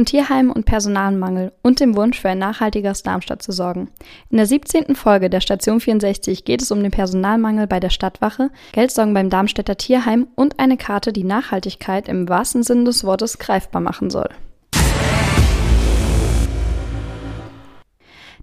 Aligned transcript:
von 0.00 0.06
Tierheimen 0.06 0.50
und 0.50 0.64
Personalmangel 0.64 1.52
und 1.60 1.78
dem 1.78 1.94
Wunsch 1.94 2.18
für 2.18 2.30
ein 2.30 2.38
nachhaltigeres 2.38 3.02
Darmstadt 3.02 3.42
zu 3.42 3.52
sorgen. 3.52 3.90
In 4.30 4.38
der 4.38 4.46
17. 4.46 4.96
Folge 4.96 5.28
der 5.28 5.42
Station 5.42 5.78
64 5.78 6.46
geht 6.46 6.62
es 6.62 6.70
um 6.70 6.82
den 6.82 6.90
Personalmangel 6.90 7.66
bei 7.66 7.80
der 7.80 7.90
Stadtwache, 7.90 8.48
Geldsorgen 8.72 9.12
beim 9.12 9.28
Darmstädter 9.28 9.76
Tierheim 9.76 10.26
und 10.36 10.58
eine 10.58 10.78
Karte, 10.78 11.12
die 11.12 11.22
Nachhaltigkeit 11.22 12.08
im 12.08 12.30
wahrsten 12.30 12.62
Sinne 12.62 12.84
des 12.84 13.04
Wortes 13.04 13.38
greifbar 13.38 13.82
machen 13.82 14.08
soll. 14.08 14.30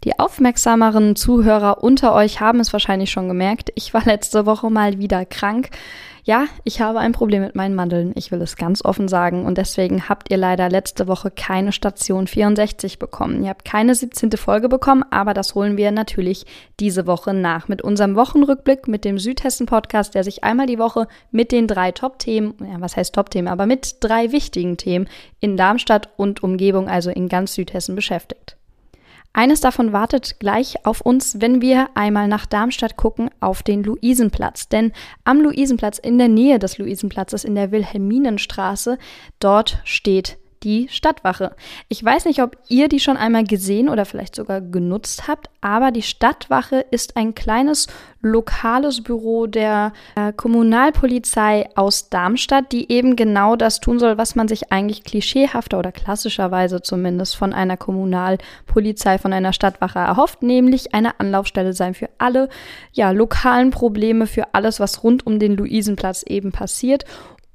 Die 0.03 0.19
aufmerksameren 0.19 1.15
Zuhörer 1.15 1.83
unter 1.83 2.13
euch 2.13 2.39
haben 2.39 2.59
es 2.59 2.71
wahrscheinlich 2.71 3.09
schon 3.09 3.27
gemerkt. 3.27 3.71
Ich 3.73 3.95
war 3.95 4.05
letzte 4.05 4.45
Woche 4.45 4.69
mal 4.69 4.99
wieder 4.99 5.25
krank. 5.25 5.71
Ja, 6.27 6.47
ich 6.65 6.81
habe 6.81 6.99
ein 6.99 7.13
Problem 7.13 7.41
mit 7.41 7.55
meinen 7.55 7.73
Mandeln. 7.73 8.11
Ich 8.15 8.31
will 8.33 8.41
es 8.41 8.57
ganz 8.57 8.83
offen 8.83 9.07
sagen. 9.07 9.45
Und 9.45 9.57
deswegen 9.57 10.09
habt 10.09 10.29
ihr 10.29 10.35
leider 10.35 10.67
letzte 10.67 11.07
Woche 11.07 11.31
keine 11.31 11.71
Station 11.71 12.27
64 12.27 12.99
bekommen. 12.99 13.43
Ihr 13.43 13.49
habt 13.49 13.63
keine 13.63 13.95
17. 13.95 14.31
Folge 14.33 14.67
bekommen, 14.67 15.05
aber 15.09 15.33
das 15.33 15.55
holen 15.55 15.77
wir 15.77 15.89
natürlich 15.91 16.45
diese 16.81 17.07
Woche 17.07 17.33
nach. 17.33 17.69
Mit 17.69 17.81
unserem 17.81 18.17
Wochenrückblick, 18.17 18.89
mit 18.89 19.05
dem 19.05 19.19
Südhessen-Podcast, 19.19 20.15
der 20.15 20.25
sich 20.25 20.43
einmal 20.43 20.65
die 20.65 20.79
Woche 20.79 21.07
mit 21.31 21.53
den 21.53 21.65
drei 21.65 21.93
Top-Themen, 21.93 22.55
ja, 22.59 22.81
was 22.81 22.97
heißt 22.97 23.15
Top-Themen, 23.15 23.47
aber 23.47 23.65
mit 23.65 23.95
drei 24.01 24.33
wichtigen 24.33 24.75
Themen 24.75 25.07
in 25.39 25.55
Darmstadt 25.55 26.09
und 26.17 26.43
Umgebung, 26.43 26.89
also 26.89 27.09
in 27.09 27.29
ganz 27.29 27.53
Südhessen 27.53 27.95
beschäftigt. 27.95 28.56
Eines 29.37 29.61
davon 29.61 29.93
wartet 29.93 30.39
gleich 30.39 30.83
auf 30.83 31.01
uns, 31.01 31.39
wenn 31.39 31.61
wir 31.61 31.89
einmal 31.93 32.27
nach 32.27 32.47
Darmstadt 32.47 32.97
gucken, 32.97 33.29
auf 33.39 33.61
den 33.61 33.83
Luisenplatz. 33.83 34.67
Denn 34.67 34.93
am 35.25 35.41
Luisenplatz, 35.41 35.99
in 35.99 36.17
der 36.17 36.27
Nähe 36.27 36.57
des 36.57 36.79
Luisenplatzes, 36.79 37.43
in 37.43 37.53
der 37.53 37.69
Wilhelminenstraße, 37.71 38.97
dort 39.39 39.79
steht 39.83 40.39
die 40.63 40.87
Stadtwache. 40.89 41.55
Ich 41.89 42.03
weiß 42.03 42.25
nicht, 42.25 42.41
ob 42.41 42.57
ihr 42.67 42.87
die 42.87 42.99
schon 42.99 43.17
einmal 43.17 43.43
gesehen 43.43 43.89
oder 43.89 44.05
vielleicht 44.05 44.35
sogar 44.35 44.61
genutzt 44.61 45.27
habt, 45.27 45.49
aber 45.61 45.91
die 45.91 46.01
Stadtwache 46.01 46.85
ist 46.91 47.17
ein 47.17 47.35
kleines 47.35 47.87
lokales 48.21 49.03
Büro 49.03 49.47
der 49.47 49.93
äh, 50.15 50.33
Kommunalpolizei 50.33 51.69
aus 51.75 52.09
Darmstadt, 52.09 52.71
die 52.71 52.91
eben 52.91 53.15
genau 53.15 53.55
das 53.55 53.79
tun 53.79 53.99
soll, 53.99 54.17
was 54.17 54.35
man 54.35 54.47
sich 54.47 54.71
eigentlich 54.71 55.03
klischeehafter 55.03 55.79
oder 55.79 55.91
klassischerweise 55.91 56.81
zumindest 56.81 57.35
von 57.35 57.53
einer 57.53 57.77
Kommunalpolizei, 57.77 59.17
von 59.17 59.33
einer 59.33 59.53
Stadtwache 59.53 59.99
erhofft, 59.99 60.43
nämlich 60.43 60.93
eine 60.93 61.19
Anlaufstelle 61.19 61.73
sein 61.73 61.93
für 61.93 62.09
alle 62.17 62.49
ja, 62.91 63.11
lokalen 63.11 63.71
Probleme, 63.71 64.27
für 64.27 64.53
alles, 64.53 64.79
was 64.79 65.03
rund 65.03 65.25
um 65.25 65.39
den 65.39 65.55
Luisenplatz 65.55 66.23
eben 66.23 66.51
passiert 66.51 67.05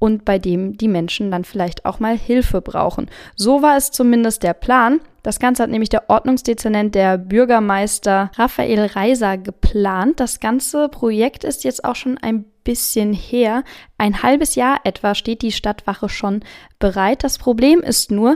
und 0.03 0.25
bei 0.25 0.37
dem 0.37 0.75
die 0.75 0.89
Menschen 0.89 1.31
dann 1.31 1.45
vielleicht 1.45 1.85
auch 1.85 2.01
mal 2.01 2.17
Hilfe 2.17 2.59
brauchen. 2.59 3.09
So 3.37 3.61
war 3.61 3.77
es 3.77 3.89
zumindest 3.89 4.43
der 4.43 4.53
Plan. 4.53 4.99
Das 5.21 5.39
Ganze 5.39 5.63
hat 5.63 5.69
nämlich 5.69 5.87
der 5.87 6.09
Ordnungsdezernent, 6.09 6.93
der 6.93 7.17
Bürgermeister 7.17 8.29
Raphael 8.35 8.87
Reiser 8.87 9.37
geplant. 9.37 10.19
Das 10.19 10.41
ganze 10.41 10.89
Projekt 10.89 11.45
ist 11.45 11.63
jetzt 11.63 11.85
auch 11.85 11.95
schon 11.95 12.17
ein 12.17 12.43
bisschen 12.65 13.13
her. 13.13 13.63
Ein 13.97 14.23
halbes 14.23 14.55
Jahr 14.55 14.81
etwa 14.83 15.15
steht 15.15 15.41
die 15.41 15.53
Stadtwache 15.53 16.09
schon 16.09 16.41
bereit. 16.79 17.23
Das 17.23 17.37
Problem 17.37 17.79
ist 17.79 18.11
nur, 18.11 18.35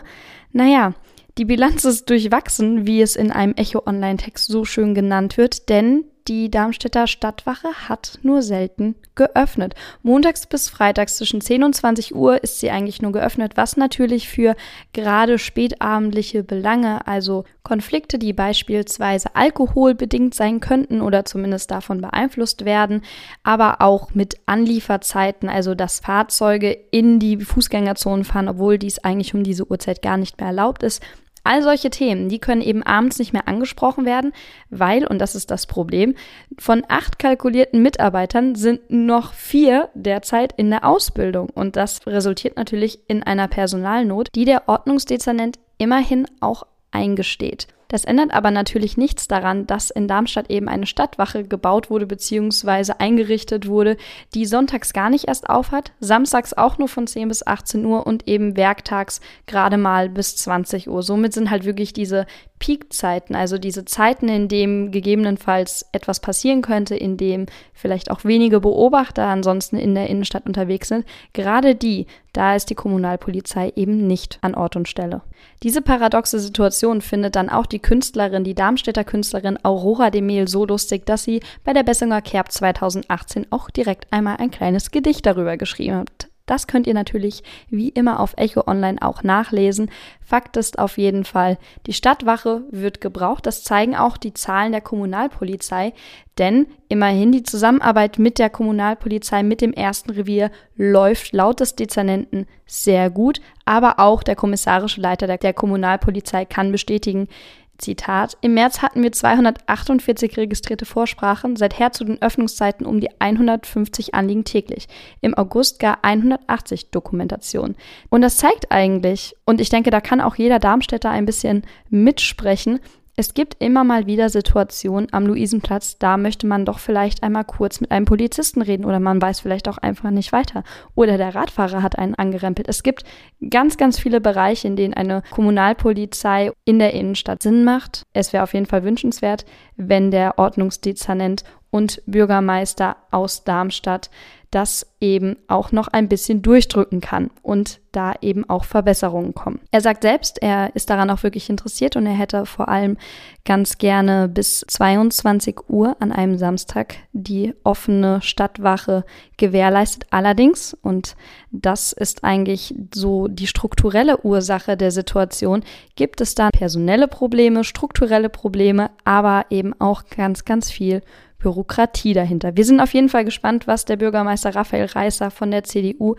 naja, 0.54 0.94
die 1.38 1.44
Bilanz 1.44 1.84
ist 1.84 2.10
durchwachsen, 2.10 2.88
wie 2.88 3.02
es 3.02 3.18
in 3.18 3.30
einem 3.30 3.56
Echo-Online-Text 3.58 4.48
so 4.48 4.64
schön 4.64 4.96
genannt 4.96 5.36
wird, 5.36 5.68
denn 5.68 6.06
die 6.28 6.52
Darmstädter 6.52 7.08
Stadtwache 7.08 7.70
hat 7.88 8.20
nur 8.22 8.42
selten 8.42 8.96
geöffnet. 9.16 9.76
Montags 10.04 10.46
bis 10.46 10.70
freitags 10.70 11.18
zwischen 11.18 11.42
10 11.42 11.64
und 11.64 11.74
20 11.74 12.16
Uhr 12.16 12.44
ist 12.44 12.60
sie 12.60 12.70
eigentlich 12.70 13.02
nur 13.02 13.12
geöffnet, 13.12 13.54
was 13.56 13.78
natürlich 13.78 14.28
für 14.28 14.56
gerade 14.94 15.40
spätabendliche 15.40 16.44
Belange, 16.44 17.08
also 17.08 17.46
Konflikte, 17.64 18.20
die 18.20 18.34
beispielsweise 18.34 19.36
alkoholbedingt 19.36 20.34
sein 20.34 20.60
könnten 20.60 21.02
oder 21.02 21.26
zumindest 21.26 21.72
davon 21.72 22.02
beeinflusst 22.02 22.66
werden, 22.66 23.04
aber 23.44 23.82
auch 23.82 24.14
mit 24.14 24.38
Anlieferzeiten, 24.46 25.50
also 25.50 25.76
dass 25.76 26.00
Fahrzeuge 26.00 26.72
in 26.92 27.20
die 27.20 27.38
Fußgängerzonen 27.38 28.26
fahren, 28.26 28.50
obwohl 28.50 28.78
dies 28.78 29.00
eigentlich 29.00 29.34
um 29.34 29.44
diese 29.44 29.70
Uhrzeit 29.70 30.02
gar 30.02 30.18
nicht 30.18 30.40
mehr 30.40 30.48
erlaubt 30.48 30.84
ist, 30.84 31.02
All 31.48 31.64
solche 31.64 31.90
Themen, 31.90 32.28
die 32.28 32.40
können 32.40 32.62
eben 32.62 32.84
abends 32.84 33.20
nicht 33.20 33.32
mehr 33.32 33.48
angesprochen 33.48 34.06
werden, 34.06 34.34
weil, 34.70 35.08
und 35.08 35.20
das 35.20 35.34
ist 35.34 35.50
das 35.50 35.66
Problem, 35.66 36.14
von 36.60 36.84
acht 36.90 37.20
kalkulierten 37.20 37.82
Mitarbeitern 37.82 38.56
sind 38.56 38.82
noch 38.90 39.32
vier 39.32 39.88
derzeit 39.94 40.52
in 40.58 40.70
der 40.70 40.84
Ausbildung. 40.84 41.50
Und 41.50 41.78
das 41.78 42.06
resultiert 42.06 42.58
natürlich 42.58 43.00
in 43.08 43.24
einer 43.24 43.48
Personalnot, 43.48 44.28
die 44.36 44.44
der 44.44 44.68
Ordnungsdezernent 44.68 45.58
immerhin 45.78 46.26
auch 46.42 46.64
eingesteht. 46.92 47.68
Das 47.88 48.04
ändert 48.04 48.34
aber 48.34 48.52
natürlich 48.52 48.98
nichts 48.98 49.28
daran, 49.28 49.66
dass 49.66 49.90
in 49.90 50.08
Darmstadt 50.08 50.50
eben 50.50 50.68
eine 50.68 50.86
Stadtwache 50.86 51.44
gebaut 51.44 51.90
wurde 51.90 52.06
bzw. 52.06 52.94
eingerichtet 52.98 53.68
wurde, 53.68 53.98
die 54.34 54.46
sonntags 54.46 54.94
gar 54.94 55.10
nicht 55.10 55.28
erst 55.28 55.50
aufhat, 55.50 55.92
samstags 56.00 56.54
auch 56.54 56.78
nur 56.78 56.88
von 56.88 57.08
10 57.08 57.28
bis 57.30 57.46
18 57.46 57.86
Uhr 57.86 58.06
und 58.06 58.28
eben 58.28 58.58
werktags 58.58 59.22
gerade 59.46 59.78
mal 59.78 60.10
bis 60.10 60.36
20 60.38 60.90
Uhr. 60.90 61.02
Somit 61.02 61.34
sind 61.34 61.50
halt 61.50 61.66
wirklich 61.66 61.94
diese 61.94 62.26
Peakzeiten, 62.60 63.36
also 63.36 63.58
diese 63.58 63.86
Zeiten, 63.86 64.30
in 64.30 64.48
denen 64.48 64.92
gegebenenfalls 64.92 65.86
etwas 65.92 66.20
passieren 66.20 66.62
könnte, 66.62 66.96
in 66.96 67.18
dem 67.18 67.46
vielleicht 67.74 68.10
auch 68.10 68.24
wenige 68.24 68.60
Beobachter 68.60 69.26
ansonsten 69.26 69.78
in 69.78 69.94
der 69.94 70.10
Innenstadt 70.10 70.46
unterwegs 70.46 70.88
sind, 70.88 71.06
gerade 71.34 71.76
die, 71.76 72.08
da 72.38 72.56
ist 72.56 72.70
die 72.70 72.76
Kommunalpolizei 72.76 73.74
eben 73.76 74.06
nicht 74.06 74.38
an 74.42 74.54
Ort 74.54 74.76
und 74.76 74.88
Stelle. 74.88 75.22
Diese 75.64 75.82
paradoxe 75.82 76.40
Situation 76.40 77.02
findet 77.02 77.36
dann 77.36 77.50
auch 77.50 77.66
die 77.66 77.80
Künstlerin, 77.80 78.44
die 78.44 78.54
Darmstädter 78.54 79.04
Künstlerin 79.04 79.58
Aurora 79.64 80.12
de 80.12 80.22
Mehl 80.22 80.48
so 80.48 80.64
lustig, 80.64 81.08
dass 81.08 81.24
sie 81.24 81.42
bei 81.64 81.74
der 81.74 81.82
Bessinger 81.82 82.22
Kerb 82.22 82.52
2018 82.52 83.48
auch 83.50 83.72
direkt 83.72 84.06
einmal 84.12 84.38
ein 84.38 84.52
kleines 84.52 84.92
Gedicht 84.92 85.26
darüber 85.26 85.58
geschrieben 85.58 85.98
hat. 85.98 86.27
Das 86.48 86.66
könnt 86.66 86.88
ihr 86.88 86.96
natürlich 86.96 87.44
wie 87.70 87.90
immer 87.90 88.20
auf 88.20 88.34
Echo 88.38 88.64
Online 88.66 89.00
auch 89.02 89.22
nachlesen. 89.22 89.92
Fakt 90.22 90.58
ist 90.58 90.80
auf 90.80 90.98
jeden 90.98 91.26
Fall, 91.26 91.60
die 91.86 91.94
Stadtwache 91.94 92.64
wird 92.72 93.02
gebraucht. 93.02 93.46
Das 93.46 93.64
zeigen 93.64 93.96
auch 93.96 94.18
die 94.18 94.34
Zahlen 94.34 94.72
der 94.72 94.82
Kommunalpolizei. 94.82 95.94
Denn 96.38 96.68
immerhin 96.88 97.32
die 97.32 97.44
Zusammenarbeit 97.44 98.18
mit 98.18 98.40
der 98.40 98.50
Kommunalpolizei, 98.50 99.44
mit 99.44 99.62
dem 99.62 99.74
ersten 99.74 100.12
Revier 100.12 100.50
läuft 100.76 101.34
laut 101.34 101.60
des 101.60 101.76
Dezernenten 101.76 102.48
sehr 102.66 103.10
gut. 103.10 103.42
Aber 103.66 104.00
auch 104.00 104.24
der 104.24 104.36
kommissarische 104.36 105.02
Leiter 105.02 105.28
der 105.28 105.54
Kommunalpolizei 105.54 106.46
kann 106.46 106.72
bestätigen, 106.72 107.28
Zitat, 107.78 108.38
im 108.42 108.54
März 108.54 108.82
hatten 108.82 109.04
wir 109.04 109.12
248 109.12 110.38
registrierte 110.38 110.86
Vorsprachen, 110.86 111.56
seither 111.56 111.92
zu 111.92 112.04
den 112.04 112.22
Öffnungszeiten 112.22 112.86
um 112.86 113.00
die 113.00 113.10
150 113.20 114.16
Anliegen 114.16 114.44
täglich, 114.44 114.88
im 115.22 115.36
August 115.36 115.80
gar 115.80 116.00
180 116.02 116.90
Dokumentationen. 116.90 117.76
Und 118.10 118.22
das 118.22 118.38
zeigt 118.38 118.72
eigentlich, 118.72 119.36
und 119.46 119.62
ich 119.62 119.70
denke, 119.70 119.92
da 119.92 120.02
kann 120.02 120.22
auch 120.22 120.36
jeder 120.36 120.60
Darmstädter 120.60 121.10
ein 121.10 121.26
bisschen 121.26 121.64
mitsprechen, 121.90 122.80
es 123.20 123.34
gibt 123.34 123.56
immer 123.58 123.84
mal 123.84 124.06
wieder 124.06 124.30
Situationen 124.30 125.08
am 125.12 125.26
Luisenplatz, 125.26 125.98
da 125.98 126.18
möchte 126.18 126.46
man 126.46 126.66
doch 126.66 126.78
vielleicht 126.78 127.24
einmal 127.24 127.46
kurz 127.46 127.82
mit 127.82 127.90
einem 127.90 128.06
Polizisten 128.06 128.62
reden 128.62 128.86
oder 128.86 129.00
man 129.00 129.20
weiß 129.20 129.40
vielleicht 129.40 129.68
auch 129.68 129.80
einfach 129.80 130.12
nicht 130.12 130.32
weiter. 130.32 130.64
Oder 130.94 131.18
der 131.18 131.34
Radfahrer 131.34 131.82
hat 131.82 131.98
einen 131.98 132.14
angerempelt. 132.14 132.70
Es 132.70 132.84
gibt 132.84 133.06
ganz, 133.50 133.78
ganz 133.78 133.98
viele 133.98 134.22
Bereiche, 134.22 134.68
in 134.68 134.76
denen 134.76 134.94
eine 134.94 135.24
Kommunalpolizei 135.32 136.52
in 136.64 136.78
der 136.78 136.94
Innenstadt 136.94 137.42
Sinn 137.42 137.64
macht. 137.64 138.04
Es 138.14 138.34
wäre 138.34 138.44
auf 138.44 138.54
jeden 138.54 138.68
Fall 138.68 138.84
wünschenswert, 138.84 139.46
wenn 139.78 140.12
der 140.12 140.38
Ordnungsdezernent 140.38 141.44
und 141.70 142.02
Bürgermeister 142.06 142.98
aus 143.12 143.44
Darmstadt 143.44 144.10
das 144.52 144.88
eben 145.02 145.36
auch 145.48 145.72
noch 145.72 145.90
ein 145.90 146.08
bisschen 146.08 146.42
durchdrücken 146.42 147.02
kann 147.02 147.30
und 147.42 147.80
da 147.92 148.14
eben 148.22 148.50
auch 148.50 148.64
Verbesserungen 148.64 149.34
kommen. 149.34 149.60
Er 149.72 149.82
sagt 149.82 150.04
selbst, 150.04 150.42
er 150.42 150.74
ist 150.76 150.90
daran 150.90 151.10
auch 151.10 151.24
wirklich 151.24 151.50
interessiert 151.50 151.96
und 151.96 152.06
er 152.06 152.14
hätte 152.14 152.46
vor 152.46 152.70
allem 152.70 152.98
ganz 153.44 153.78
gerne 153.78 154.30
bis 154.30 154.62
22 154.68 155.70
Uhr 155.70 155.98
an 156.00 156.12
einem 156.12 156.38
Samstag 156.38 156.96
die 157.12 157.54
offene 157.64 158.22
Stadtwache 158.22 159.04
gewährleistet. 159.36 160.08
Allerdings, 160.12 160.78
und 160.82 161.16
das 161.52 161.92
ist 161.92 162.24
eigentlich 162.24 162.74
so 162.94 163.28
die 163.28 163.48
strukturelle 163.48 164.22
Ursache 164.24 164.78
der 164.78 164.92
Situation, 164.92 165.64
gibt 165.96 166.22
es 166.22 166.36
da 166.36 166.50
personelle 166.52 167.08
Probleme, 167.08 167.64
strukturelle 167.64 168.30
Probleme, 168.30 168.92
aber 169.04 169.46
eben 169.50 169.74
auch 169.80 170.04
ganz, 170.06 170.46
ganz 170.46 170.72
viel 170.72 171.02
Bürokratie 171.40 172.14
dahinter. 172.14 172.58
Wir 172.58 172.66
sind 172.66 172.80
auf 172.80 172.94
jeden 172.94 173.10
Fall 173.10 173.26
gespannt, 173.26 173.68
was 173.68 173.86
der 173.86 173.98
Bürgermeister 173.98 174.56
Raphael 174.56 174.86
Reißer 174.86 175.32
von 175.32 175.52
der 175.52 175.64
CDU 175.64 176.16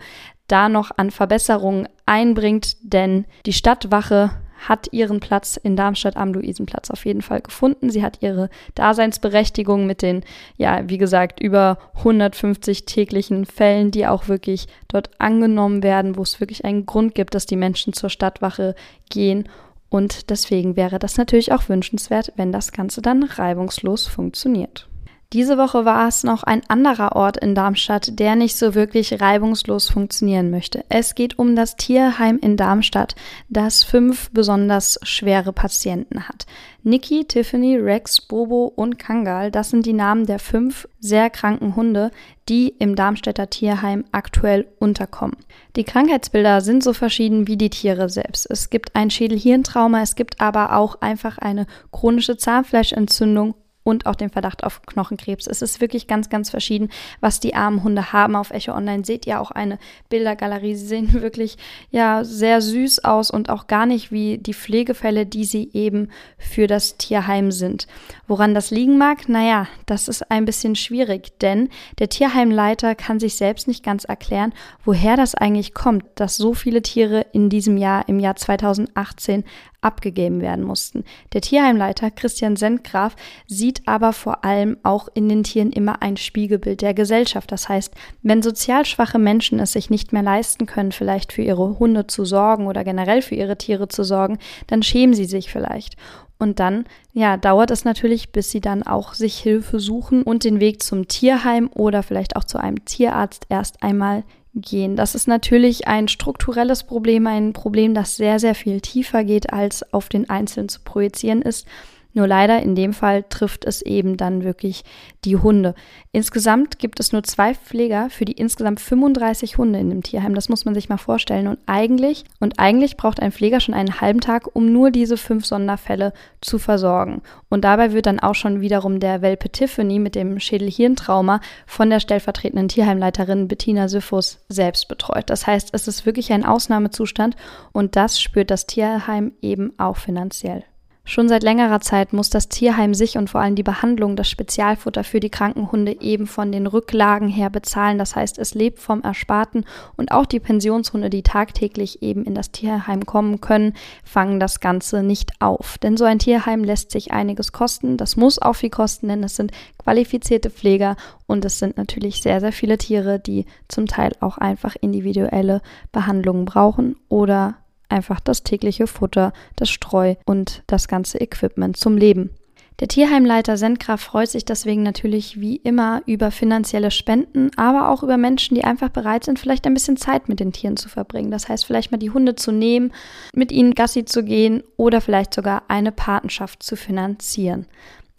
da 0.47 0.69
noch 0.69 0.91
an 0.97 1.11
Verbesserungen 1.11 1.87
einbringt, 2.05 2.77
denn 2.81 3.25
die 3.45 3.53
Stadtwache 3.53 4.31
hat 4.67 4.91
ihren 4.91 5.19
Platz 5.19 5.57
in 5.57 5.75
Darmstadt 5.75 6.17
am 6.17 6.33
Luisenplatz 6.33 6.91
auf 6.91 7.05
jeden 7.05 7.21
Fall 7.21 7.41
gefunden. 7.41 7.89
Sie 7.89 8.03
hat 8.03 8.21
ihre 8.21 8.49
Daseinsberechtigung 8.75 9.85
mit 9.85 10.01
den, 10.01 10.23
ja, 10.57 10.81
wie 10.89 10.97
gesagt, 10.97 11.39
über 11.39 11.77
150 11.95 12.85
täglichen 12.85 13.45
Fällen, 13.45 13.91
die 13.91 14.05
auch 14.05 14.27
wirklich 14.27 14.67
dort 14.87 15.09
angenommen 15.19 15.81
werden, 15.81 16.17
wo 16.17 16.23
es 16.23 16.39
wirklich 16.39 16.65
einen 16.65 16.85
Grund 16.85 17.15
gibt, 17.15 17.35
dass 17.35 17.45
die 17.45 17.55
Menschen 17.55 17.93
zur 17.93 18.09
Stadtwache 18.09 18.75
gehen. 19.09 19.47
Und 19.89 20.29
deswegen 20.29 20.75
wäre 20.75 20.99
das 20.99 21.17
natürlich 21.17 21.51
auch 21.51 21.69
wünschenswert, 21.69 22.33
wenn 22.35 22.51
das 22.51 22.71
Ganze 22.71 23.01
dann 23.01 23.23
reibungslos 23.23 24.07
funktioniert. 24.07 24.89
Diese 25.31 25.59
Woche 25.59 25.85
war 25.85 26.07
es 26.07 26.23
noch 26.23 26.41
ein 26.41 26.63
anderer 26.69 27.15
Ort 27.15 27.37
in 27.37 27.53
Darmstadt, 27.53 28.17
der 28.17 28.35
nicht 28.35 28.57
so 28.57 28.73
wirklich 28.73 29.21
reibungslos 29.21 29.87
funktionieren 29.87 30.49
möchte. 30.49 30.83
Es 30.89 31.13
geht 31.13 31.37
um 31.37 31.55
das 31.55 31.75
Tierheim 31.75 32.39
in 32.41 32.57
Darmstadt, 32.57 33.15
das 33.47 33.83
fünf 33.83 34.31
besonders 34.31 34.97
schwere 35.03 35.53
Patienten 35.53 36.27
hat. 36.27 36.47
Niki, 36.81 37.25
Tiffany, 37.25 37.77
Rex, 37.77 38.21
Bobo 38.21 38.73
und 38.75 38.97
Kangal, 38.97 39.51
das 39.51 39.69
sind 39.69 39.85
die 39.85 39.93
Namen 39.93 40.25
der 40.25 40.39
fünf 40.39 40.87
sehr 40.99 41.29
kranken 41.29 41.75
Hunde, 41.75 42.09
die 42.47 42.69
im 42.79 42.95
Darmstädter 42.95 43.51
Tierheim 43.51 44.05
aktuell 44.11 44.65
unterkommen. 44.79 45.37
Die 45.75 45.83
Krankheitsbilder 45.83 46.61
sind 46.61 46.83
so 46.83 46.93
verschieden 46.93 47.47
wie 47.47 47.57
die 47.57 47.69
Tiere 47.69 48.09
selbst. 48.09 48.49
Es 48.49 48.71
gibt 48.71 48.95
ein 48.95 49.11
Schädelhirntrauma, 49.11 50.01
es 50.01 50.15
gibt 50.15 50.41
aber 50.41 50.75
auch 50.75 51.01
einfach 51.01 51.37
eine 51.37 51.67
chronische 51.91 52.35
Zahnfleischentzündung 52.35 53.53
und 53.89 54.05
auch 54.05 54.15
den 54.15 54.29
Verdacht 54.29 54.63
auf 54.63 54.83
Knochenkrebs. 54.83 55.47
Es 55.47 55.61
ist 55.61 55.81
wirklich 55.81 56.07
ganz, 56.07 56.29
ganz 56.29 56.49
verschieden, 56.49 56.89
was 57.19 57.39
die 57.39 57.55
armen 57.55 57.83
Hunde 57.83 58.13
haben. 58.13 58.35
Auf 58.35 58.51
Echo 58.51 58.73
Online 58.73 59.03
seht 59.03 59.25
ihr 59.27 59.41
auch 59.41 59.51
eine 59.51 59.79
Bildergalerie. 60.09 60.75
Sie 60.75 60.85
sehen 60.85 61.13
wirklich 61.21 61.57
ja 61.91 62.23
sehr 62.23 62.61
süß 62.61 63.03
aus 63.03 63.31
und 63.31 63.49
auch 63.49 63.67
gar 63.67 63.85
nicht 63.85 64.11
wie 64.11 64.37
die 64.37 64.53
Pflegefälle, 64.53 65.25
die 65.25 65.43
sie 65.43 65.71
eben 65.73 66.09
für 66.37 66.67
das 66.67 66.97
Tierheim 66.97 67.51
sind. 67.51 67.87
Woran 68.27 68.53
das 68.53 68.71
liegen 68.71 68.97
mag? 68.97 69.27
Naja, 69.27 69.67
das 69.85 70.07
ist 70.07 70.29
ein 70.29 70.45
bisschen 70.45 70.75
schwierig, 70.75 71.39
denn 71.39 71.69
der 71.97 72.09
Tierheimleiter 72.09 72.95
kann 72.95 73.19
sich 73.19 73.35
selbst 73.35 73.67
nicht 73.67 73.83
ganz 73.83 74.03
erklären, 74.03 74.53
woher 74.85 75.17
das 75.17 75.35
eigentlich 75.35 75.73
kommt, 75.73 76.05
dass 76.15 76.37
so 76.37 76.53
viele 76.53 76.81
Tiere 76.81 77.25
in 77.33 77.49
diesem 77.49 77.77
Jahr, 77.77 78.07
im 78.07 78.19
Jahr 78.19 78.35
2018, 78.35 79.43
abgegeben 79.81 80.41
werden 80.41 80.65
mussten. 80.65 81.03
Der 81.33 81.41
Tierheimleiter 81.41 82.11
Christian 82.11 82.55
Sendgraf 82.55 83.15
sieht 83.47 83.78
aber 83.87 84.13
vor 84.13 84.45
allem 84.45 84.77
auch 84.83 85.07
in 85.13 85.29
den 85.29 85.43
Tieren 85.43 85.71
immer 85.71 86.01
ein 86.01 86.17
Spiegelbild 86.17 86.81
der 86.81 86.93
Gesellschaft. 86.93 87.51
Das 87.51 87.69
heißt, 87.69 87.93
wenn 88.21 88.41
sozial 88.41 88.85
schwache 88.85 89.19
Menschen 89.19 89.59
es 89.59 89.73
sich 89.73 89.89
nicht 89.89 90.13
mehr 90.13 90.23
leisten 90.23 90.65
können, 90.65 90.91
vielleicht 90.91 91.33
für 91.33 91.41
ihre 91.41 91.79
Hunde 91.79 92.07
zu 92.07 92.25
sorgen 92.25 92.67
oder 92.67 92.83
generell 92.83 93.21
für 93.21 93.35
ihre 93.35 93.57
Tiere 93.57 93.87
zu 93.87 94.03
sorgen, 94.03 94.37
dann 94.67 94.83
schämen 94.83 95.13
sie 95.13 95.25
sich 95.25 95.51
vielleicht. 95.51 95.95
Und 96.37 96.59
dann, 96.59 96.85
ja, 97.11 97.35
dauert 97.35 97.69
es 97.69 97.83
natürlich, 97.83 98.31
bis 98.31 98.49
sie 98.49 98.61
dann 98.61 98.83
auch 98.83 99.13
sich 99.13 99.37
Hilfe 99.37 99.79
suchen 99.79 100.23
und 100.23 100.45
den 100.45 100.61
Weg 100.61 100.81
zum 100.81 101.07
Tierheim 101.09 101.69
oder 101.73 102.01
vielleicht 102.01 102.37
auch 102.37 102.45
zu 102.45 102.57
einem 102.57 102.85
Tierarzt 102.85 103.45
erst 103.49 103.83
einmal 103.83 104.23
gehen. 104.55 104.95
Das 104.95 105.15
ist 105.15 105.27
natürlich 105.27 105.87
ein 105.87 106.07
strukturelles 106.07 106.83
Problem, 106.83 107.27
ein 107.27 107.53
Problem, 107.53 107.93
das 107.93 108.15
sehr, 108.15 108.39
sehr 108.39 108.55
viel 108.55 108.81
tiefer 108.81 109.23
geht, 109.23 109.51
als 109.51 109.93
auf 109.93 110.09
den 110.09 110.29
Einzelnen 110.29 110.69
zu 110.69 110.79
projizieren 110.81 111.41
ist. 111.41 111.67
Nur 112.13 112.27
leider 112.27 112.61
in 112.61 112.73
dem 112.73 112.93
Fall 112.93 113.23
trifft 113.29 113.65
es 113.65 113.81
eben 113.83 114.17
dann 114.17 114.43
wirklich 114.43 114.83
die 115.25 115.37
Hunde. 115.37 115.75
Insgesamt 116.11 116.79
gibt 116.79 116.99
es 116.99 117.11
nur 117.11 117.23
zwei 117.23 117.53
Pfleger 117.53 118.09
für 118.09 118.25
die 118.25 118.33
insgesamt 118.33 118.79
35 118.79 119.57
Hunde 119.57 119.79
in 119.79 119.89
dem 119.89 120.01
Tierheim. 120.01 120.33
Das 120.33 120.49
muss 120.49 120.65
man 120.65 120.73
sich 120.73 120.89
mal 120.89 120.97
vorstellen. 120.97 121.47
Und 121.47 121.59
eigentlich, 121.67 122.25
und 122.39 122.57
eigentlich 122.57 122.97
braucht 122.97 123.21
ein 123.21 123.31
Pfleger 123.31 123.59
schon 123.59 123.75
einen 123.75 124.01
halben 124.01 124.21
Tag, 124.21 124.55
um 124.55 124.71
nur 124.71 124.89
diese 124.89 125.17
fünf 125.17 125.45
Sonderfälle 125.45 126.13
zu 126.41 126.57
versorgen. 126.57 127.21
Und 127.47 127.63
dabei 127.63 127.93
wird 127.93 128.07
dann 128.07 128.19
auch 128.19 128.35
schon 128.35 128.59
wiederum 128.59 128.99
der 128.99 129.21
Welpe 129.21 129.51
Tiffany 129.51 129.99
mit 129.99 130.15
dem 130.15 130.39
Schädelhirntrauma 130.39 131.41
von 131.67 131.91
der 131.91 131.99
stellvertretenden 131.99 132.69
Tierheimleiterin 132.69 133.47
Bettina 133.47 133.87
Syphus 133.87 134.39
selbst 134.49 134.87
betreut. 134.87 135.29
Das 135.29 135.45
heißt, 135.45 135.69
es 135.73 135.87
ist 135.87 136.07
wirklich 136.07 136.33
ein 136.33 136.45
Ausnahmezustand 136.45 137.35
und 137.71 137.95
das 137.95 138.19
spürt 138.19 138.49
das 138.49 138.65
Tierheim 138.65 139.33
eben 139.41 139.73
auch 139.77 139.97
finanziell. 139.97 140.63
Schon 141.09 141.27
seit 141.27 141.41
längerer 141.41 141.79
Zeit 141.79 142.13
muss 142.13 142.29
das 142.29 142.49
Tierheim 142.49 142.93
sich 142.93 143.17
und 143.17 143.31
vor 143.31 143.41
allem 143.41 143.55
die 143.55 143.63
Behandlung, 143.63 144.15
das 144.15 144.29
Spezialfutter 144.29 145.03
für 145.03 145.19
die 145.19 145.31
kranken 145.31 145.71
Hunde 145.71 145.99
eben 146.01 146.27
von 146.27 146.51
den 146.51 146.67
Rücklagen 146.67 147.29
her 147.29 147.49
bezahlen. 147.49 147.97
Das 147.97 148.15
heißt, 148.15 148.37
es 148.37 148.53
lebt 148.53 148.77
vom 148.77 149.01
Ersparten 149.01 149.65
und 149.97 150.11
auch 150.11 150.27
die 150.27 150.39
Pensionshunde, 150.39 151.09
die 151.09 151.23
tagtäglich 151.23 152.03
eben 152.03 152.25
in 152.25 152.35
das 152.35 152.51
Tierheim 152.51 153.07
kommen 153.07 153.41
können, 153.41 153.73
fangen 154.03 154.39
das 154.39 154.59
Ganze 154.59 155.01
nicht 155.01 155.31
auf. 155.39 155.79
Denn 155.79 155.97
so 155.97 156.05
ein 156.05 156.19
Tierheim 156.19 156.63
lässt 156.63 156.91
sich 156.91 157.11
einiges 157.11 157.53
kosten. 157.53 157.97
Das 157.97 158.15
muss 158.15 158.39
auch 158.39 158.53
viel 158.53 158.69
kosten, 158.69 159.07
denn 159.07 159.23
es 159.23 159.35
sind 159.35 159.51
qualifizierte 159.79 160.51
Pfleger 160.51 160.95
und 161.25 161.43
es 161.43 161.57
sind 161.57 161.75
natürlich 161.75 162.21
sehr, 162.21 162.39
sehr 162.39 162.51
viele 162.51 162.77
Tiere, 162.77 163.17
die 163.17 163.47
zum 163.67 163.87
Teil 163.87 164.11
auch 164.19 164.37
einfach 164.37 164.75
individuelle 164.79 165.63
Behandlungen 165.91 166.45
brauchen 166.45 166.97
oder 167.09 167.55
einfach 167.89 168.19
das 168.19 168.43
tägliche 168.43 168.87
Futter, 168.87 169.33
das 169.55 169.69
Streu 169.69 170.15
und 170.25 170.63
das 170.67 170.87
ganze 170.87 171.19
Equipment 171.19 171.77
zum 171.77 171.97
Leben. 171.97 172.31
Der 172.79 172.87
Tierheimleiter 172.87 173.57
Sendgraf 173.57 173.99
freut 173.99 174.29
sich 174.29 174.45
deswegen 174.45 174.83
natürlich 174.83 175.41
wie 175.41 175.57
immer 175.57 176.01
über 176.05 176.31
finanzielle 176.31 176.91
Spenden, 176.91 177.51
aber 177.57 177.89
auch 177.89 178.03
über 178.03 178.15
Menschen, 178.15 178.55
die 178.55 178.63
einfach 178.63 178.87
bereit 178.87 179.25
sind, 179.25 179.37
vielleicht 179.37 179.67
ein 179.67 179.73
bisschen 179.73 179.97
Zeit 179.97 180.29
mit 180.29 180.39
den 180.39 180.53
Tieren 180.53 180.77
zu 180.77 180.87
verbringen. 180.87 181.29
Das 181.29 181.49
heißt, 181.49 181.65
vielleicht 181.65 181.91
mal 181.91 181.97
die 181.97 182.11
Hunde 182.11 182.35
zu 182.35 182.53
nehmen, 182.53 182.93
mit 183.35 183.51
ihnen 183.51 183.75
Gassi 183.75 184.05
zu 184.05 184.23
gehen 184.23 184.63
oder 184.77 185.01
vielleicht 185.01 185.33
sogar 185.33 185.63
eine 185.67 185.91
Patenschaft 185.91 186.63
zu 186.63 186.77
finanzieren. 186.77 187.65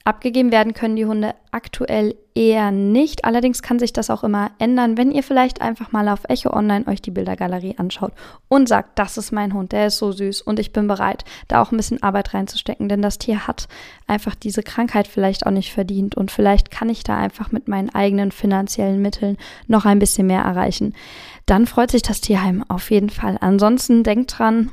Abgegeben 0.03 0.51
werden 0.51 0.73
können 0.73 0.97
die 0.97 1.05
Hunde 1.05 1.35
aktuell 1.51 2.15
eher 2.35 2.71
nicht. 2.71 3.27
Allerdings 3.27 3.61
kann 3.61 3.79
sich 3.79 3.93
das 3.93 4.09
auch 4.09 4.25
immer 4.25 4.51
ändern, 4.59 4.97
wenn 4.97 5.13
ihr 5.13 5.23
vielleicht 5.23 5.61
einfach 5.61 5.93
mal 5.93 6.09
auf 6.09 6.21
Echo 6.27 6.55
Online 6.55 6.87
euch 6.87 7.03
die 7.03 7.11
Bildergalerie 7.11 7.75
anschaut 7.77 8.13
und 8.49 8.67
sagt, 8.67 8.99
das 8.99 9.19
ist 9.19 9.31
mein 9.31 9.53
Hund, 9.53 9.73
der 9.73 9.89
ist 9.89 9.99
so 9.99 10.11
süß 10.11 10.41
und 10.41 10.59
ich 10.59 10.73
bin 10.73 10.89
bereit, 10.89 11.25
da 11.49 11.61
auch 11.61 11.71
ein 11.71 11.77
bisschen 11.77 12.03
Arbeit 12.03 12.33
reinzustecken, 12.33 12.89
denn 12.89 13.03
das 13.03 13.19
Tier 13.19 13.47
hat 13.47 13.69
einfach 14.07 14.35
diese 14.35 14.63
Krankheit 14.63 15.07
vielleicht 15.07 15.47
auch 15.47 15.51
nicht 15.51 15.73
verdient 15.73 16.15
und 16.15 16.31
vielleicht 16.31 16.71
kann 16.71 16.89
ich 16.89 17.05
da 17.05 17.19
einfach 17.19 17.53
mit 17.53 17.69
meinen 17.69 17.95
eigenen 17.95 18.33
finanziellen 18.33 19.03
Mitteln 19.03 19.37
noch 19.67 19.85
ein 19.85 19.99
bisschen 19.99 20.27
mehr 20.27 20.43
erreichen. 20.43 20.95
Dann 21.45 21.67
freut 21.67 21.91
sich 21.91 22.03
das 22.03 22.23
Tierheim 22.23 22.65
auf 22.69 22.91
jeden 22.91 23.11
Fall. 23.11 23.37
Ansonsten 23.41 24.03
denkt 24.03 24.39
dran, 24.39 24.71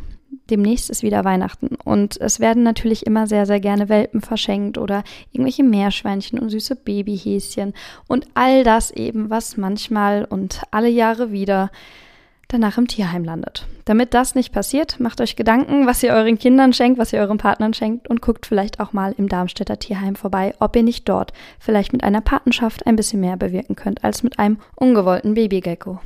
demnächst 0.50 0.90
ist 0.90 1.04
wieder 1.04 1.24
Weihnachten 1.24 1.76
und 1.84 2.20
es 2.20 2.40
werden 2.40 2.64
natürlich 2.64 3.06
immer 3.06 3.28
sehr, 3.28 3.46
sehr 3.46 3.60
gerne 3.60 3.90
Welpen 3.90 4.22
verschenkt 4.22 4.78
oder 4.78 5.04
irgendwelche 5.32 5.64
Meerschweinchen 5.64 6.40
und 6.40 6.50
süße 6.50 6.76
Babyhäschen 6.76 7.74
und 8.08 8.28
all 8.34 8.64
das 8.64 8.92
eben, 8.92 9.30
was 9.30 9.58
manchmal 9.58 10.26
und 10.26 10.62
alle 10.72 10.90
Jahre 10.90 11.32
wieder 11.32 11.70
danach 12.48 12.78
im 12.78 12.88
Tierheim 12.88 13.24
landet. 13.24 13.68
Damit 13.86 14.14
das 14.14 14.36
nicht 14.36 14.54
passiert, 14.54 15.00
macht 15.00 15.22
euch 15.22 15.36
Gedanken, 15.36 15.86
was 15.86 16.04
ihr 16.04 16.14
euren 16.14 16.38
Kindern 16.38 16.74
schenkt, 16.74 16.98
was 16.98 17.14
ihr 17.14 17.20
euren 17.20 17.38
Partnern 17.38 17.74
schenkt 17.74 18.08
und 18.08 18.22
guckt 18.22 18.46
vielleicht 18.46 18.80
auch 18.80 18.94
mal 18.94 19.14
im 19.18 19.28
Darmstädter 19.28 19.80
Tierheim 19.80 20.16
vorbei, 20.16 20.54
ob 20.60 20.76
ihr 20.76 20.84
nicht 20.84 21.08
dort 21.10 21.34
vielleicht 21.60 21.94
mit 21.94 22.04
einer 22.04 22.22
Patenschaft 22.22 22.86
ein 22.88 22.96
bisschen 22.96 23.20
mehr 23.20 23.38
bewirken 23.38 23.76
könnt 23.76 24.04
als 24.04 24.24
mit 24.24 24.40
einem 24.40 24.60
ungewollten 24.76 25.34
Babygecko. 25.34 26.00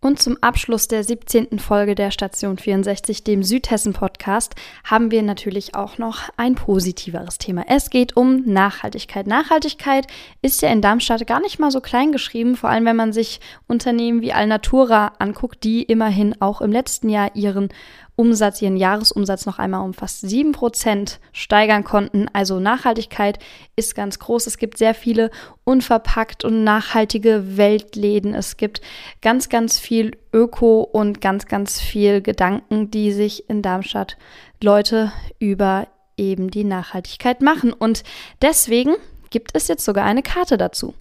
Und 0.00 0.22
zum 0.22 0.36
Abschluss 0.40 0.86
der 0.86 1.02
17. 1.02 1.58
Folge 1.58 1.96
der 1.96 2.12
Station 2.12 2.56
64, 2.56 3.24
dem 3.24 3.42
Südhessen-Podcast, 3.42 4.54
haben 4.84 5.10
wir 5.10 5.24
natürlich 5.24 5.74
auch 5.74 5.98
noch 5.98 6.28
ein 6.36 6.54
positiveres 6.54 7.38
Thema. 7.38 7.64
Es 7.66 7.90
geht 7.90 8.16
um 8.16 8.44
Nachhaltigkeit. 8.44 9.26
Nachhaltigkeit 9.26 10.06
ist 10.40 10.62
ja 10.62 10.70
in 10.70 10.82
Darmstadt 10.82 11.26
gar 11.26 11.40
nicht 11.40 11.58
mal 11.58 11.72
so 11.72 11.80
klein 11.80 12.12
geschrieben, 12.12 12.54
vor 12.54 12.70
allem 12.70 12.84
wenn 12.84 12.94
man 12.94 13.12
sich 13.12 13.40
Unternehmen 13.66 14.22
wie 14.22 14.32
Alnatura 14.32 15.14
anguckt, 15.18 15.64
die 15.64 15.82
immerhin 15.82 16.40
auch 16.40 16.60
im 16.60 16.70
letzten 16.70 17.08
Jahr 17.08 17.34
ihren 17.34 17.68
Umsatz, 18.18 18.60
ihren 18.60 18.76
Jahresumsatz 18.76 19.46
noch 19.46 19.60
einmal 19.60 19.84
um 19.84 19.94
fast 19.94 20.24
7% 20.24 21.18
steigern 21.32 21.84
konnten. 21.84 22.26
Also 22.32 22.58
Nachhaltigkeit 22.58 23.38
ist 23.76 23.94
ganz 23.94 24.18
groß. 24.18 24.48
Es 24.48 24.58
gibt 24.58 24.76
sehr 24.76 24.92
viele 24.92 25.30
unverpackt 25.62 26.44
und 26.44 26.64
nachhaltige 26.64 27.56
Weltläden. 27.56 28.34
Es 28.34 28.56
gibt 28.56 28.80
ganz, 29.22 29.48
ganz 29.48 29.78
viel 29.78 30.16
Öko 30.32 30.80
und 30.80 31.20
ganz, 31.20 31.46
ganz 31.46 31.80
viel 31.80 32.20
Gedanken, 32.20 32.90
die 32.90 33.12
sich 33.12 33.48
in 33.48 33.62
Darmstadt 33.62 34.16
Leute 34.60 35.12
über 35.38 35.86
eben 36.16 36.50
die 36.50 36.64
Nachhaltigkeit 36.64 37.40
machen. 37.40 37.72
Und 37.72 38.02
deswegen 38.42 38.96
gibt 39.30 39.52
es 39.54 39.68
jetzt 39.68 39.84
sogar 39.84 40.04
eine 40.04 40.24
Karte 40.24 40.58
dazu. 40.58 40.94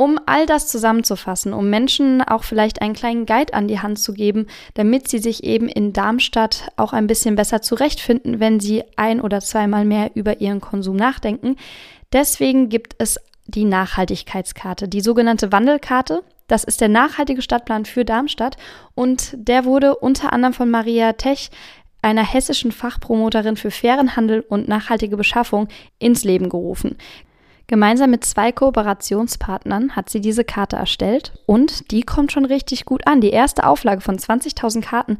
Um 0.00 0.20
all 0.26 0.46
das 0.46 0.68
zusammenzufassen, 0.68 1.52
um 1.52 1.70
Menschen 1.70 2.22
auch 2.22 2.44
vielleicht 2.44 2.80
einen 2.80 2.94
kleinen 2.94 3.26
Guide 3.26 3.52
an 3.52 3.66
die 3.66 3.80
Hand 3.80 3.98
zu 3.98 4.12
geben, 4.12 4.46
damit 4.74 5.08
sie 5.08 5.18
sich 5.18 5.42
eben 5.42 5.68
in 5.68 5.92
Darmstadt 5.92 6.68
auch 6.76 6.92
ein 6.92 7.08
bisschen 7.08 7.34
besser 7.34 7.62
zurechtfinden, 7.62 8.38
wenn 8.38 8.60
sie 8.60 8.84
ein 8.94 9.20
oder 9.20 9.40
zweimal 9.40 9.84
mehr 9.84 10.12
über 10.14 10.40
ihren 10.40 10.60
Konsum 10.60 10.94
nachdenken. 10.94 11.56
Deswegen 12.12 12.68
gibt 12.68 12.94
es 12.98 13.18
die 13.46 13.64
Nachhaltigkeitskarte, 13.64 14.86
die 14.86 15.00
sogenannte 15.00 15.50
Wandelkarte. 15.50 16.22
Das 16.46 16.62
ist 16.62 16.80
der 16.80 16.88
nachhaltige 16.88 17.42
Stadtplan 17.42 17.84
für 17.84 18.04
Darmstadt 18.04 18.56
und 18.94 19.34
der 19.36 19.64
wurde 19.64 19.96
unter 19.96 20.32
anderem 20.32 20.54
von 20.54 20.70
Maria 20.70 21.14
Tech 21.14 21.50
einer 22.02 22.24
hessischen 22.24 22.70
Fachpromoterin 22.70 23.56
für 23.56 23.72
fairen 23.72 24.14
Handel 24.14 24.44
und 24.48 24.68
nachhaltige 24.68 25.16
Beschaffung, 25.16 25.66
ins 25.98 26.22
Leben 26.22 26.48
gerufen. 26.48 26.96
Gemeinsam 27.68 28.10
mit 28.10 28.24
zwei 28.24 28.50
Kooperationspartnern 28.50 29.94
hat 29.94 30.08
sie 30.08 30.22
diese 30.22 30.42
Karte 30.42 30.76
erstellt 30.76 31.34
und 31.44 31.90
die 31.90 32.00
kommt 32.00 32.32
schon 32.32 32.46
richtig 32.46 32.86
gut 32.86 33.06
an. 33.06 33.20
Die 33.20 33.28
erste 33.28 33.66
Auflage 33.66 34.00
von 34.00 34.16
20.000 34.16 34.80
Karten 34.80 35.18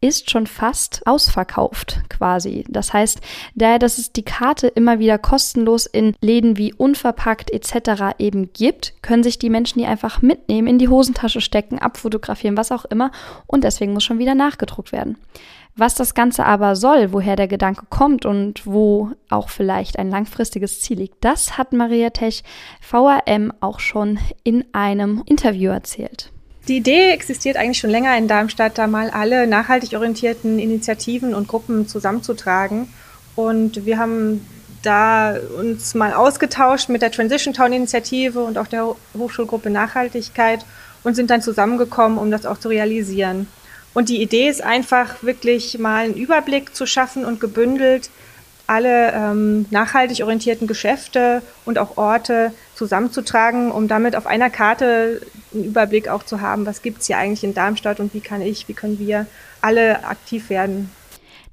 ist 0.00 0.30
schon 0.30 0.46
fast 0.46 1.06
ausverkauft 1.06 2.00
quasi. 2.08 2.64
Das 2.68 2.92
heißt, 2.92 3.20
daher, 3.54 3.78
dass 3.78 3.98
es 3.98 4.12
die 4.12 4.24
Karte 4.24 4.68
immer 4.68 4.98
wieder 4.98 5.18
kostenlos 5.18 5.86
in 5.86 6.14
Läden 6.20 6.56
wie 6.56 6.72
Unverpackt 6.72 7.50
etc. 7.50 8.14
eben 8.18 8.52
gibt, 8.52 8.94
können 9.02 9.22
sich 9.22 9.38
die 9.38 9.50
Menschen 9.50 9.78
die 9.78 9.86
einfach 9.86 10.22
mitnehmen, 10.22 10.68
in 10.68 10.78
die 10.78 10.88
Hosentasche 10.88 11.40
stecken, 11.40 11.78
abfotografieren, 11.78 12.56
was 12.56 12.72
auch 12.72 12.86
immer 12.86 13.12
und 13.46 13.64
deswegen 13.64 13.92
muss 13.92 14.04
schon 14.04 14.18
wieder 14.18 14.34
nachgedruckt 14.34 14.92
werden. 14.92 15.18
Was 15.76 15.94
das 15.94 16.14
Ganze 16.14 16.44
aber 16.44 16.76
soll, 16.76 17.12
woher 17.12 17.36
der 17.36 17.48
Gedanke 17.48 17.86
kommt 17.88 18.26
und 18.26 18.66
wo 18.66 19.12
auch 19.28 19.48
vielleicht 19.50 19.98
ein 19.98 20.10
langfristiges 20.10 20.80
Ziel 20.80 20.98
liegt, 20.98 21.24
das 21.24 21.58
hat 21.58 21.72
Maria 21.72 22.10
Tech 22.10 22.42
VRM 22.80 23.52
auch 23.60 23.80
schon 23.80 24.18
in 24.42 24.64
einem 24.72 25.22
Interview 25.26 25.70
erzählt. 25.70 26.32
Die 26.70 26.76
Idee 26.76 27.10
existiert 27.10 27.56
eigentlich 27.56 27.80
schon 27.80 27.90
länger 27.90 28.16
in 28.16 28.28
Darmstadt, 28.28 28.78
da 28.78 28.86
mal 28.86 29.10
alle 29.10 29.48
nachhaltig 29.48 29.94
orientierten 29.94 30.60
Initiativen 30.60 31.34
und 31.34 31.48
Gruppen 31.48 31.88
zusammenzutragen. 31.88 32.88
Und 33.34 33.84
wir 33.86 33.98
haben 33.98 34.46
da 34.84 35.34
uns 35.58 35.96
mal 35.96 36.12
ausgetauscht 36.12 36.88
mit 36.88 37.02
der 37.02 37.10
Transition 37.10 37.54
Town 37.54 37.72
Initiative 37.72 38.38
und 38.44 38.56
auch 38.56 38.68
der 38.68 38.94
Hochschulgruppe 39.18 39.68
Nachhaltigkeit 39.68 40.64
und 41.02 41.16
sind 41.16 41.30
dann 41.30 41.42
zusammengekommen, 41.42 42.18
um 42.18 42.30
das 42.30 42.46
auch 42.46 42.58
zu 42.58 42.68
realisieren. 42.68 43.48
Und 43.92 44.08
die 44.08 44.22
Idee 44.22 44.48
ist 44.48 44.62
einfach 44.62 45.24
wirklich 45.24 45.76
mal 45.80 46.04
einen 46.04 46.14
Überblick 46.14 46.76
zu 46.76 46.86
schaffen 46.86 47.24
und 47.24 47.40
gebündelt 47.40 48.10
alle 48.68 49.12
ähm, 49.12 49.66
nachhaltig 49.70 50.22
orientierten 50.22 50.68
Geschäfte 50.68 51.42
und 51.64 51.80
auch 51.80 51.96
Orte 51.96 52.52
zusammenzutragen, 52.76 53.72
um 53.72 53.88
damit 53.88 54.14
auf 54.14 54.28
einer 54.28 54.50
Karte 54.50 55.20
einen 55.52 55.64
Überblick 55.64 56.08
auch 56.08 56.22
zu 56.22 56.40
haben, 56.40 56.66
was 56.66 56.82
gibt 56.82 57.00
es 57.00 57.06
hier 57.06 57.18
eigentlich 57.18 57.44
in 57.44 57.54
Darmstadt 57.54 58.00
und 58.00 58.14
wie 58.14 58.20
kann 58.20 58.42
ich, 58.42 58.68
wie 58.68 58.74
können 58.74 58.98
wir 58.98 59.26
alle 59.60 60.04
aktiv 60.04 60.50
werden. 60.50 60.90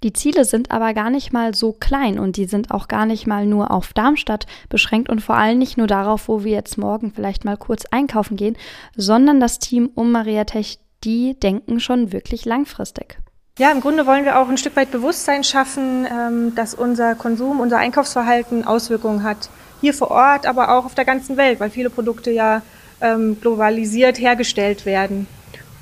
Die 0.04 0.14
Ziele 0.14 0.46
sind 0.46 0.70
aber 0.70 0.94
gar 0.94 1.10
nicht 1.10 1.34
mal 1.34 1.56
so 1.56 1.74
klein 1.74 2.20
und 2.20 2.38
die 2.38 2.46
sind 2.46 2.70
auch 2.70 2.88
gar 2.88 3.08
nicht 3.08 3.26
mal 3.26 3.48
nur 3.48 3.72
auf 3.72 3.94
Darmstadt 3.94 4.46
beschränkt 4.70 5.10
und 5.10 5.22
vor 5.22 5.36
allem 5.36 5.58
nicht 5.58 5.78
nur 5.78 5.88
darauf, 5.88 6.28
wo 6.28 6.44
wir 6.44 6.52
jetzt 6.52 6.78
morgen 6.78 7.12
vielleicht 7.12 7.46
mal 7.46 7.58
kurz 7.58 7.86
einkaufen 7.86 8.38
gehen, 8.38 8.58
sondern 8.96 9.40
das 9.40 9.58
Team 9.58 9.90
um 9.96 10.12
Maria 10.12 10.44
Tech, 10.44 10.78
die 11.04 11.40
denken 11.40 11.80
schon 11.80 12.12
wirklich 12.12 12.46
langfristig. 12.46 13.18
Ja, 13.58 13.72
im 13.72 13.82
Grunde 13.82 14.06
wollen 14.06 14.24
wir 14.24 14.40
auch 14.40 14.50
ein 14.50 14.60
Stück 14.60 14.76
weit 14.76 14.92
Bewusstsein 14.92 15.44
schaffen, 15.44 16.06
ähm, 16.06 16.54
dass 16.54 16.76
unser 16.76 17.16
Konsum, 17.16 17.60
unser 17.60 17.80
Einkaufsverhalten 17.80 18.66
Auswirkungen 18.66 19.24
hat. 19.24 19.50
Hier 19.82 19.96
vor 19.96 20.12
Ort, 20.12 20.46
aber 20.46 20.78
auch 20.78 20.86
auf 20.86 20.94
der 20.94 21.06
ganzen 21.06 21.38
Welt, 21.38 21.60
weil 21.60 21.72
viele 21.72 21.90
Produkte 21.90 22.30
ja 22.30 22.62
ähm, 23.02 23.40
globalisiert 23.40 24.20
hergestellt 24.20 24.86
werden. 24.86 25.28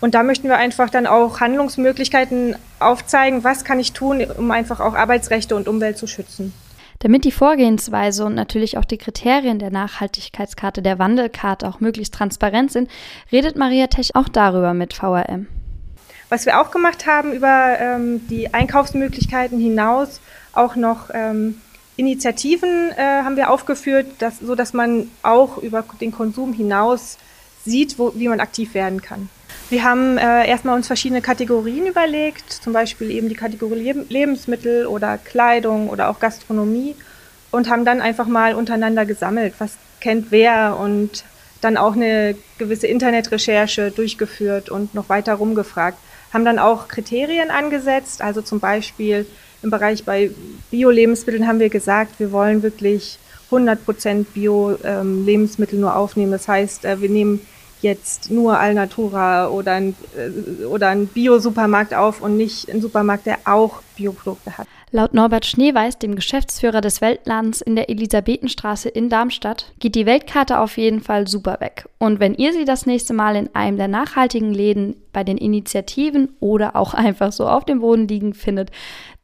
Und 0.01 0.13
da 0.13 0.23
möchten 0.23 0.47
wir 0.47 0.57
einfach 0.57 0.89
dann 0.89 1.07
auch 1.07 1.39
Handlungsmöglichkeiten 1.39 2.55
aufzeigen, 2.79 3.43
was 3.43 3.63
kann 3.63 3.79
ich 3.79 3.93
tun, 3.93 4.23
um 4.37 4.51
einfach 4.51 4.79
auch 4.79 4.93
Arbeitsrechte 4.93 5.55
und 5.55 5.67
Umwelt 5.67 5.97
zu 5.97 6.07
schützen. 6.07 6.53
Damit 6.99 7.25
die 7.25 7.31
Vorgehensweise 7.31 8.25
und 8.25 8.35
natürlich 8.35 8.77
auch 8.77 8.85
die 8.85 8.97
Kriterien 8.97 9.59
der 9.59 9.71
Nachhaltigkeitskarte, 9.71 10.81
der 10.81 10.97
Wandelkarte 10.99 11.67
auch 11.67 11.79
möglichst 11.79 12.13
transparent 12.13 12.71
sind, 12.71 12.89
redet 13.31 13.57
Maria 13.57 13.87
Tech 13.87 14.15
auch 14.15 14.29
darüber 14.29 14.73
mit 14.73 14.93
VRM. 14.93 15.47
Was 16.29 16.45
wir 16.45 16.59
auch 16.59 16.71
gemacht 16.71 17.05
haben 17.05 17.33
über 17.33 17.77
ähm, 17.79 18.27
die 18.29 18.53
Einkaufsmöglichkeiten 18.53 19.59
hinaus, 19.59 20.21
auch 20.53 20.75
noch 20.75 21.09
ähm, 21.13 21.61
Initiativen 21.97 22.91
äh, 22.91 23.01
haben 23.01 23.37
wir 23.37 23.49
aufgeführt, 23.49 24.07
dass, 24.19 24.39
so 24.39 24.55
dass 24.55 24.73
man 24.73 25.09
auch 25.23 25.57
über 25.59 25.83
den 26.01 26.11
Konsum 26.11 26.53
hinaus 26.53 27.17
sieht, 27.63 27.97
wo, 27.97 28.13
wie 28.15 28.27
man 28.27 28.39
aktiv 28.39 28.73
werden 28.73 29.01
kann. 29.01 29.29
Wir 29.69 29.83
haben 29.83 30.17
äh, 30.17 30.47
erstmal 30.47 30.75
uns 30.75 30.87
verschiedene 30.87 31.21
Kategorien 31.21 31.87
überlegt, 31.87 32.51
zum 32.51 32.73
Beispiel 32.73 33.09
eben 33.09 33.29
die 33.29 33.35
Kategorie 33.35 33.93
Lebensmittel 34.09 34.85
oder 34.85 35.17
Kleidung 35.17 35.89
oder 35.89 36.09
auch 36.09 36.19
Gastronomie 36.19 36.95
und 37.49 37.69
haben 37.69 37.85
dann 37.85 38.01
einfach 38.01 38.27
mal 38.27 38.53
untereinander 38.53 39.05
gesammelt, 39.05 39.55
was 39.57 39.77
kennt 40.01 40.27
wer 40.29 40.77
und 40.79 41.23
dann 41.61 41.77
auch 41.77 41.93
eine 41.93 42.35
gewisse 42.59 42.85
Internetrecherche 42.85 43.89
durchgeführt 43.89 44.69
und 44.69 44.93
noch 44.93 45.09
weiter 45.09 45.33
rumgefragt 45.33 45.97
haben 46.35 46.45
dann 46.45 46.59
auch 46.59 46.89
Kriterien 46.89 47.49
angesetzt. 47.49 48.21
Also 48.21 48.41
zum 48.41 48.59
Beispiel 48.59 49.25
im 49.65 49.71
Bereich 49.71 50.05
bei 50.05 50.31
Bio-Lebensmitteln 50.71 51.47
haben 51.47 51.59
wir 51.59 51.69
gesagt, 51.69 52.19
wir 52.19 52.31
wollen 52.31 52.63
wirklich 52.63 53.17
100 53.45 53.83
Prozent 53.83 54.33
Bio-Lebensmittel 54.33 55.79
nur 55.79 55.95
aufnehmen. 55.95 56.31
Das 56.31 56.47
heißt, 56.47 56.85
äh, 56.85 57.01
wir 57.01 57.09
nehmen 57.09 57.41
jetzt 57.81 58.31
nur 58.31 58.57
Alnatura 58.57 59.49
oder 59.49 59.73
ein, 59.73 59.95
äh, 60.15 60.65
oder 60.65 60.89
ein 60.89 61.07
Bio-Supermarkt 61.07 61.93
auf 61.93 62.21
und 62.21 62.37
nicht 62.37 62.69
einen 62.69 62.81
Supermarkt, 62.81 63.25
der 63.25 63.39
auch 63.45 63.81
Bioprodukte 63.97 64.57
hat. 64.57 64.67
Laut 64.95 65.13
Norbert 65.13 65.45
Schneeweiß, 65.45 65.99
dem 65.99 66.15
Geschäftsführer 66.15 66.79
des 66.79 67.01
Weltladens 67.01 67.59
in 67.59 67.75
der 67.75 67.89
Elisabethenstraße 67.89 68.87
in 68.87 69.09
Darmstadt, 69.09 69.73
geht 69.77 69.93
die 69.93 70.05
Weltkarte 70.05 70.57
auf 70.57 70.77
jeden 70.77 71.01
Fall 71.01 71.27
super 71.27 71.57
weg. 71.59 71.89
Und 71.97 72.21
wenn 72.21 72.33
ihr 72.33 72.53
sie 72.53 72.63
das 72.63 72.85
nächste 72.85 73.13
Mal 73.13 73.35
in 73.35 73.53
einem 73.53 73.75
der 73.75 73.89
nachhaltigen 73.89 74.53
Läden 74.53 74.95
bei 75.11 75.25
den 75.25 75.37
Initiativen 75.37 76.29
oder 76.39 76.77
auch 76.77 76.93
einfach 76.93 77.33
so 77.33 77.45
auf 77.45 77.65
dem 77.65 77.81
Boden 77.81 78.07
liegen 78.07 78.33
findet, 78.33 78.71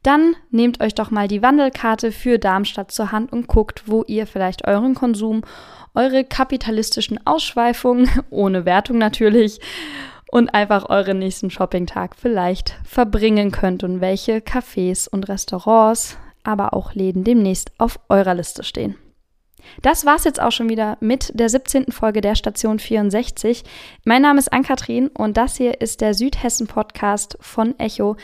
dann 0.02 0.36
nehmt 0.50 0.82
euch 0.82 0.94
doch 0.94 1.10
mal 1.10 1.26
die 1.26 1.40
Wandelkarte 1.40 2.12
für 2.12 2.38
Darmstadt 2.38 2.92
zur 2.92 3.10
Hand 3.10 3.32
und 3.32 3.46
guckt, 3.46 3.84
wo 3.86 4.02
ihr 4.02 4.26
vielleicht 4.26 4.68
euren 4.68 4.94
Konsum, 4.94 5.40
eure 5.94 6.22
kapitalistischen 6.24 7.26
Ausschweifungen, 7.26 8.10
ohne 8.28 8.66
Wertung 8.66 8.98
natürlich, 8.98 9.58
und 10.32 10.54
einfach 10.54 10.88
euren 10.88 11.18
nächsten 11.18 11.50
Shoppingtag 11.50 12.16
vielleicht 12.16 12.78
verbringen 12.84 13.50
könnt 13.52 13.84
und 13.84 14.00
welche 14.00 14.38
Cafés 14.38 15.06
und 15.06 15.28
Restaurants, 15.28 16.16
aber 16.42 16.72
auch 16.72 16.94
Läden 16.94 17.22
demnächst 17.22 17.70
auf 17.76 18.00
eurer 18.08 18.34
Liste 18.34 18.64
stehen. 18.64 18.96
Das 19.82 20.06
war's 20.06 20.24
jetzt 20.24 20.40
auch 20.40 20.50
schon 20.50 20.70
wieder 20.70 20.96
mit 21.00 21.38
der 21.38 21.50
17. 21.50 21.92
Folge 21.92 22.22
der 22.22 22.34
Station 22.34 22.78
64. 22.78 23.62
Mein 24.04 24.22
Name 24.22 24.38
ist 24.38 24.50
Ann-Kathrin 24.50 25.08
und 25.08 25.36
das 25.36 25.58
hier 25.58 25.82
ist 25.82 26.00
der 26.00 26.14
Südhessen-Podcast 26.14 27.36
von 27.40 27.78
Echo, 27.78 28.16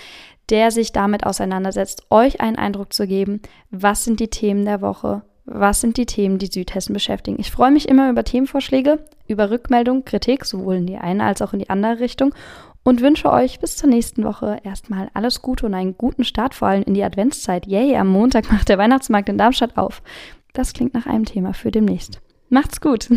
der 0.49 0.71
sich 0.71 0.93
damit 0.93 1.27
auseinandersetzt, 1.27 2.07
euch 2.09 2.41
einen 2.41 2.57
Eindruck 2.57 2.95
zu 2.95 3.07
geben, 3.07 3.43
was 3.71 4.05
sind 4.05 4.19
die 4.19 4.31
Themen 4.31 4.65
der 4.65 4.81
Woche, 4.81 5.23
was 5.51 5.81
sind 5.81 5.97
die 5.97 6.07
Themen, 6.07 6.39
die 6.39 6.47
Südhessen 6.47 6.93
beschäftigen. 6.93 7.39
Ich 7.41 7.51
freue 7.51 7.71
mich 7.71 7.89
immer 7.89 8.11
über 8.11 8.25
Themenvorschläge, 8.25 8.99
über 9.27 9.51
Rückmeldung, 9.51 10.05
Kritik, 10.05 10.45
sowohl 10.45 10.77
in 10.77 10.87
die 10.87 10.99
eine 10.99 11.25
als 11.25 11.43
auch 11.43 11.53
in 11.53 11.59
die 11.59 11.71
andere 11.71 12.01
Richtung 12.01 12.35
und 12.85 13.01
wünsche 13.01 13.31
euch 13.31 13.61
bis 13.61 13.77
zur 13.77 13.89
nächsten 13.89 14.25
Woche 14.25 14.59
erstmal 14.63 15.11
alles 15.15 15.43
Gute 15.43 15.67
und 15.67 15.75
einen 15.75 15.97
guten 15.99 16.25
Start, 16.25 16.55
vor 16.55 16.69
allem 16.69 16.83
in 16.85 16.95
die 16.95 17.05
Adventszeit. 17.05 17.67
Yay, 17.67 17.97
am 17.97 18.09
Montag 18.09 18.51
macht 18.53 18.69
der 18.69 18.79
Weihnachtsmarkt 18.79 19.29
in 19.29 19.39
Darmstadt 19.39 19.77
auf. 19.77 20.03
Das 20.53 20.73
klingt 20.73 20.95
nach 20.95 21.07
einem 21.07 21.25
Thema 21.25 21.53
für 21.55 21.71
demnächst. 21.71 22.21
Macht's 22.49 22.81
gut! 22.81 23.09